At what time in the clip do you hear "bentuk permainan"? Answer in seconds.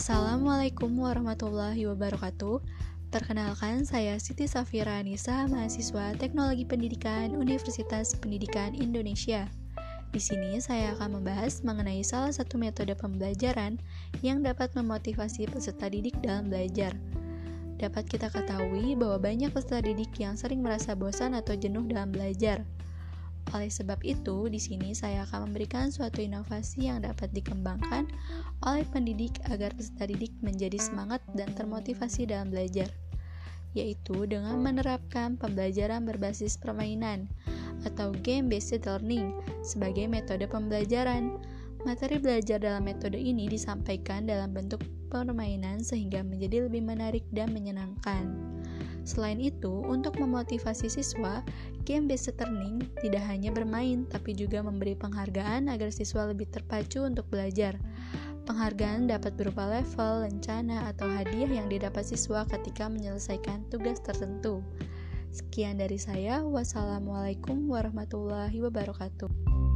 44.52-45.80